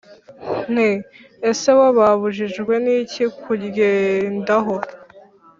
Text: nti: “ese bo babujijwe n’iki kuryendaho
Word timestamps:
nti: 0.71 0.89
“ese 1.49 1.69
bo 1.77 1.87
babujijwe 1.97 2.73
n’iki 2.83 3.23
kuryendaho 3.41 4.75